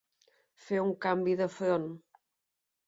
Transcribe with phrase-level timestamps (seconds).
[0.69, 1.89] Fer un canvi de front.